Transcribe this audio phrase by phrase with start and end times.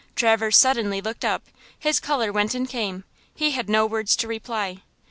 [0.15, 1.43] Traverse suddenly looked up,
[1.77, 3.03] his color went and came,
[3.35, 4.81] he had no words to reply.